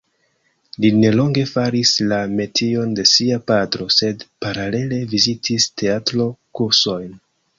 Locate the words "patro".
3.51-3.87